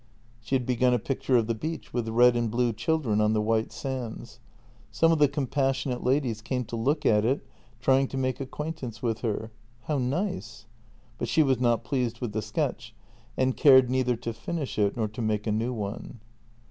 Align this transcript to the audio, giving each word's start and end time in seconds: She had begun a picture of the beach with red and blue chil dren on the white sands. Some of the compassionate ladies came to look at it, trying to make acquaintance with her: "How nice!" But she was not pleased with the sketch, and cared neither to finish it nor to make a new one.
She 0.39 0.55
had 0.55 0.65
begun 0.65 0.95
a 0.95 0.97
picture 0.97 1.37
of 1.37 1.45
the 1.45 1.53
beach 1.53 1.93
with 1.93 2.09
red 2.09 2.35
and 2.35 2.49
blue 2.49 2.73
chil 2.73 2.97
dren 2.97 3.21
on 3.21 3.33
the 3.33 3.39
white 3.41 3.71
sands. 3.71 4.39
Some 4.91 5.11
of 5.11 5.19
the 5.19 5.27
compassionate 5.27 6.03
ladies 6.03 6.41
came 6.41 6.65
to 6.65 6.75
look 6.75 7.05
at 7.05 7.23
it, 7.23 7.45
trying 7.81 8.07
to 8.07 8.17
make 8.17 8.39
acquaintance 8.39 9.03
with 9.03 9.19
her: 9.19 9.51
"How 9.81 9.99
nice!" 9.99 10.65
But 11.19 11.27
she 11.27 11.43
was 11.43 11.59
not 11.59 11.83
pleased 11.83 12.19
with 12.19 12.33
the 12.33 12.41
sketch, 12.41 12.95
and 13.37 13.55
cared 13.55 13.91
neither 13.91 14.15
to 14.15 14.33
finish 14.33 14.79
it 14.79 14.97
nor 14.97 15.07
to 15.09 15.21
make 15.21 15.45
a 15.45 15.51
new 15.51 15.71
one. 15.71 16.19